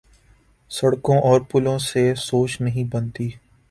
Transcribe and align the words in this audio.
سڑکوں 0.71 1.17
اور 1.21 1.41
پلوں 1.41 1.77
سے 1.79 2.13
سوچ 2.15 2.61
نہیں 2.61 2.83
بنتی۔ 2.93 3.29